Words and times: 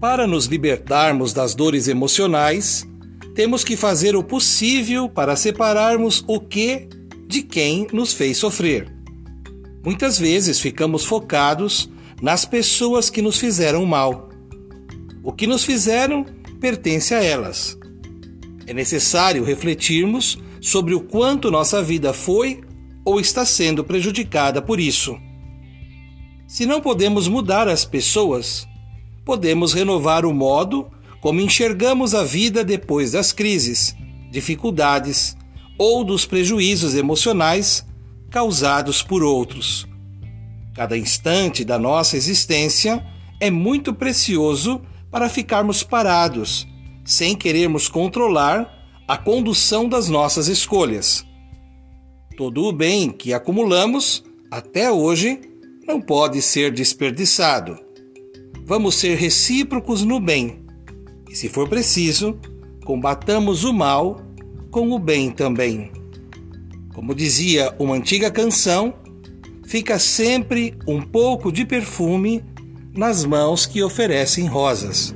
Para 0.00 0.28
nos 0.28 0.46
libertarmos 0.46 1.32
das 1.32 1.56
dores 1.56 1.88
emocionais, 1.88 2.86
temos 3.34 3.64
que 3.64 3.76
fazer 3.76 4.14
o 4.14 4.22
possível 4.22 5.08
para 5.08 5.34
separarmos 5.34 6.24
o 6.28 6.38
que 6.38 6.88
de 7.26 7.42
quem 7.42 7.88
nos 7.92 8.12
fez 8.12 8.36
sofrer. 8.38 8.92
Muitas 9.84 10.16
vezes 10.16 10.60
ficamos 10.60 11.04
focados 11.04 11.90
nas 12.22 12.44
pessoas 12.44 13.10
que 13.10 13.20
nos 13.20 13.38
fizeram 13.38 13.84
mal. 13.84 14.28
O 15.24 15.32
que 15.32 15.48
nos 15.48 15.64
fizeram 15.64 16.24
pertence 16.60 17.12
a 17.12 17.22
elas. 17.22 17.76
É 18.68 18.72
necessário 18.72 19.42
refletirmos 19.42 20.38
sobre 20.60 20.94
o 20.94 21.00
quanto 21.00 21.50
nossa 21.50 21.82
vida 21.82 22.12
foi 22.12 22.60
ou 23.04 23.18
está 23.18 23.44
sendo 23.44 23.82
prejudicada 23.82 24.62
por 24.62 24.78
isso. 24.78 25.18
Se 26.46 26.66
não 26.66 26.80
podemos 26.80 27.26
mudar 27.26 27.66
as 27.66 27.84
pessoas, 27.84 28.68
podemos 29.28 29.74
renovar 29.74 30.24
o 30.24 30.32
modo 30.32 30.90
como 31.20 31.42
enxergamos 31.42 32.14
a 32.14 32.24
vida 32.24 32.64
depois 32.64 33.12
das 33.12 33.30
crises, 33.30 33.94
dificuldades 34.30 35.36
ou 35.76 36.02
dos 36.02 36.24
prejuízos 36.24 36.94
emocionais 36.94 37.84
causados 38.30 39.02
por 39.02 39.22
outros. 39.22 39.86
Cada 40.74 40.96
instante 40.96 41.62
da 41.62 41.78
nossa 41.78 42.16
existência 42.16 43.06
é 43.38 43.50
muito 43.50 43.92
precioso 43.92 44.80
para 45.10 45.28
ficarmos 45.28 45.82
parados, 45.82 46.66
sem 47.04 47.36
querermos 47.36 47.86
controlar 47.86 48.66
a 49.06 49.18
condução 49.18 49.86
das 49.86 50.08
nossas 50.08 50.48
escolhas. 50.48 51.22
Todo 52.34 52.64
o 52.64 52.72
bem 52.72 53.10
que 53.10 53.34
acumulamos 53.34 54.24
até 54.50 54.90
hoje 54.90 55.38
não 55.86 56.00
pode 56.00 56.40
ser 56.40 56.72
desperdiçado. 56.72 57.87
Vamos 58.68 58.96
ser 58.96 59.16
recíprocos 59.16 60.04
no 60.04 60.20
bem 60.20 60.62
e, 61.26 61.34
se 61.34 61.48
for 61.48 61.66
preciso, 61.66 62.38
combatamos 62.84 63.64
o 63.64 63.72
mal 63.72 64.20
com 64.70 64.90
o 64.90 64.98
bem 64.98 65.30
também. 65.30 65.90
Como 66.94 67.14
dizia 67.14 67.74
uma 67.78 67.94
antiga 67.94 68.30
canção, 68.30 68.92
fica 69.64 69.98
sempre 69.98 70.74
um 70.86 71.00
pouco 71.00 71.50
de 71.50 71.64
perfume 71.64 72.44
nas 72.94 73.24
mãos 73.24 73.64
que 73.64 73.82
oferecem 73.82 74.46
rosas. 74.46 75.14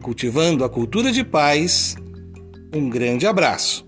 Cultivando 0.00 0.64
a 0.64 0.68
cultura 0.68 1.10
de 1.10 1.24
paz, 1.24 1.96
um 2.72 2.88
grande 2.88 3.26
abraço. 3.26 3.84